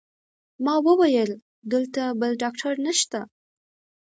[0.65, 1.31] ما وویل:
[1.71, 3.19] دلته بل ډاکټر نشته؟